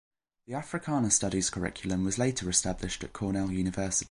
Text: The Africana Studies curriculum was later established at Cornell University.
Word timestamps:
The 0.47 0.55
Africana 0.55 1.11
Studies 1.11 1.51
curriculum 1.51 2.03
was 2.03 2.17
later 2.17 2.49
established 2.49 3.03
at 3.03 3.13
Cornell 3.13 3.51
University. 3.51 3.99